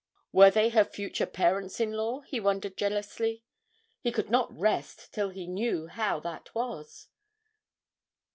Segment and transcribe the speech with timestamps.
[0.31, 3.43] Were they her future parents in law, he wondered jealously.
[3.99, 7.09] He could not rest till he knew how that was.